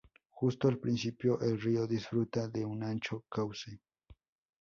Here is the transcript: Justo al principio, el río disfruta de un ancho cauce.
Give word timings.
Justo 0.31 0.67
al 0.67 0.79
principio, 0.79 1.39
el 1.41 1.61
río 1.61 1.85
disfruta 1.85 2.47
de 2.47 2.65
un 2.65 2.81
ancho 2.81 3.25
cauce. 3.29 3.79